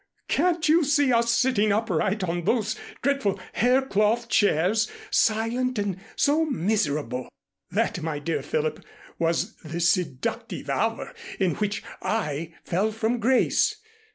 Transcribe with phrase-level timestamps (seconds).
[0.27, 6.43] Can't you see us sitting upright on those dreadful hair cloth chairs, silent and so
[6.45, 7.29] miserable?
[7.69, 8.83] That, my dear Philip,
[9.19, 13.75] was the seductive hour in which I fell from grace.